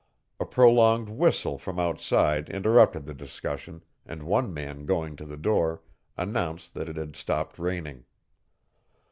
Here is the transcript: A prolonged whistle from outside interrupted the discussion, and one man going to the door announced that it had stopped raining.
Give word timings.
A 0.39 0.45
prolonged 0.47 1.09
whistle 1.09 1.59
from 1.59 1.79
outside 1.79 2.49
interrupted 2.49 3.05
the 3.05 3.13
discussion, 3.13 3.83
and 4.03 4.23
one 4.23 4.51
man 4.51 4.87
going 4.87 5.15
to 5.17 5.25
the 5.27 5.37
door 5.37 5.83
announced 6.17 6.73
that 6.73 6.89
it 6.89 6.97
had 6.97 7.15
stopped 7.15 7.59
raining. 7.59 8.05